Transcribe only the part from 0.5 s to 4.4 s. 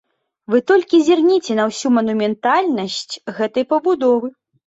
Вы толькі зірніце на ўсю манументальнасць гэтай пабудовы.